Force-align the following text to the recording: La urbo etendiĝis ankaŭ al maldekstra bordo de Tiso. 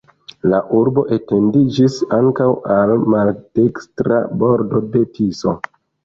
La 0.51 0.59
urbo 0.75 1.01
etendiĝis 1.17 1.97
ankaŭ 2.17 2.47
al 2.75 2.93
maldekstra 3.15 4.17
bordo 4.45 4.81
de 4.97 5.03
Tiso. 5.19 5.55